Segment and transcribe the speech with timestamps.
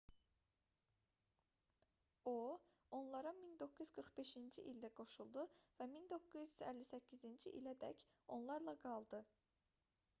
[2.31, 2.33] o
[2.99, 5.43] onlara 1945-ci ildə qoşuldu
[5.81, 8.03] və 1958-ci ilədək
[8.39, 9.21] onlarla qaldı